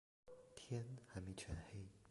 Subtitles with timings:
[0.55, 1.87] 天还没全黑